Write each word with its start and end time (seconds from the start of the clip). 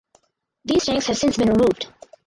These 0.65 0.85
tanks 0.85 1.05
have 1.05 1.17
since 1.19 1.37
been 1.37 1.49
removed. 1.49 1.85